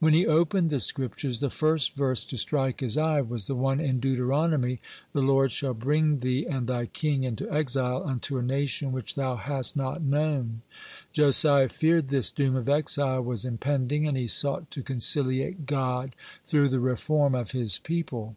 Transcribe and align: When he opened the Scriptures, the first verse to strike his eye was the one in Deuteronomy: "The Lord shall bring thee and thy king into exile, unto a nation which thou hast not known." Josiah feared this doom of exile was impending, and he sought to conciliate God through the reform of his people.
When 0.00 0.14
he 0.14 0.26
opened 0.26 0.70
the 0.70 0.80
Scriptures, 0.80 1.38
the 1.38 1.48
first 1.48 1.94
verse 1.94 2.24
to 2.24 2.36
strike 2.36 2.80
his 2.80 2.98
eye 2.98 3.20
was 3.20 3.44
the 3.44 3.54
one 3.54 3.78
in 3.78 4.00
Deuteronomy: 4.00 4.80
"The 5.12 5.22
Lord 5.22 5.52
shall 5.52 5.74
bring 5.74 6.18
thee 6.18 6.44
and 6.44 6.66
thy 6.66 6.86
king 6.86 7.22
into 7.22 7.48
exile, 7.48 8.02
unto 8.02 8.36
a 8.36 8.42
nation 8.42 8.90
which 8.90 9.14
thou 9.14 9.36
hast 9.36 9.76
not 9.76 10.02
known." 10.02 10.62
Josiah 11.12 11.68
feared 11.68 12.08
this 12.08 12.32
doom 12.32 12.56
of 12.56 12.68
exile 12.68 13.22
was 13.22 13.44
impending, 13.44 14.08
and 14.08 14.16
he 14.16 14.26
sought 14.26 14.72
to 14.72 14.82
conciliate 14.82 15.66
God 15.66 16.16
through 16.42 16.68
the 16.68 16.80
reform 16.80 17.36
of 17.36 17.52
his 17.52 17.78
people. 17.78 18.34